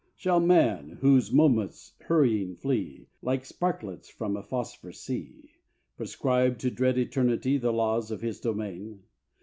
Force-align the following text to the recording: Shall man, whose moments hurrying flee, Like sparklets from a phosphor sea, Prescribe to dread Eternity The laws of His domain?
Shall 0.15 0.39
man, 0.39 0.97
whose 1.01 1.31
moments 1.31 1.93
hurrying 2.05 2.55
flee, 2.55 3.05
Like 3.21 3.43
sparklets 3.43 4.09
from 4.09 4.35
a 4.35 4.41
phosphor 4.41 4.91
sea, 4.91 5.51
Prescribe 5.95 6.57
to 6.57 6.71
dread 6.71 6.97
Eternity 6.97 7.59
The 7.59 7.71
laws 7.71 8.09
of 8.09 8.21
His 8.21 8.39
domain? 8.39 9.03